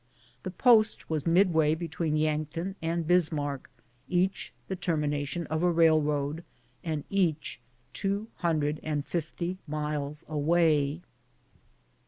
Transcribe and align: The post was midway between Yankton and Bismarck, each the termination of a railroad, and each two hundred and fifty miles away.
The 0.41 0.49
post 0.49 1.11
was 1.11 1.27
midway 1.27 1.75
between 1.75 2.17
Yankton 2.17 2.75
and 2.81 3.05
Bismarck, 3.05 3.69
each 4.09 4.51
the 4.67 4.75
termination 4.75 5.45
of 5.45 5.61
a 5.61 5.69
railroad, 5.71 6.43
and 6.83 7.03
each 7.11 7.59
two 7.93 8.27
hundred 8.37 8.79
and 8.81 9.05
fifty 9.05 9.59
miles 9.67 10.25
away. 10.27 11.01